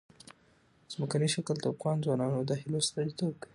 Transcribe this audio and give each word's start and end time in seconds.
ځمکنی 0.93 1.27
شکل 1.35 1.55
د 1.59 1.65
افغان 1.73 1.97
ځوانانو 2.05 2.39
د 2.49 2.51
هیلو 2.61 2.77
استازیتوب 2.83 3.31
کوي. 3.41 3.49